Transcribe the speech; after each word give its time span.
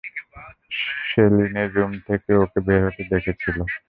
সে 1.07 1.23
লিনির 1.35 1.69
রুম 1.75 1.91
থেকে 2.07 2.31
ওকে 2.43 2.59
বের 2.67 2.81
হতে 2.85 3.03
দেখেছিল! 3.11 3.57